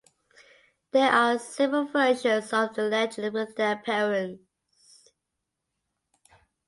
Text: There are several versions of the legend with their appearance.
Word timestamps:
There 0.93 1.11
are 1.11 1.37
several 1.37 1.85
versions 1.85 2.51
of 2.53 2.73
the 2.73 2.85
legend 2.85 3.35
with 3.35 3.55
their 3.55 3.73
appearance. 3.73 4.41